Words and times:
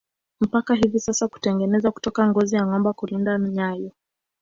Mpaka 0.41 0.75
hivi 0.75 0.99
sasa 0.99 1.25
hutengeneza 1.25 1.91
kutoka 1.91 2.21
ngozi 2.27 2.55
ya 2.55 2.65
ngombe 2.65 2.91
kulinda 2.93 3.37
nyayo 3.39 3.91